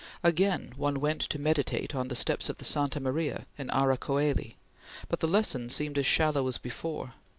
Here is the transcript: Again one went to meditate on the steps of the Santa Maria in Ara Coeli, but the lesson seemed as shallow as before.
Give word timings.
Again 0.23 0.73
one 0.77 0.99
went 0.99 1.21
to 1.21 1.39
meditate 1.39 1.93
on 1.93 2.07
the 2.07 2.15
steps 2.15 2.49
of 2.49 2.57
the 2.57 2.65
Santa 2.65 2.99
Maria 2.99 3.45
in 3.59 3.69
Ara 3.69 3.99
Coeli, 3.99 4.55
but 5.09 5.19
the 5.19 5.27
lesson 5.27 5.69
seemed 5.69 5.99
as 5.99 6.07
shallow 6.07 6.47
as 6.47 6.57
before. 6.57 7.13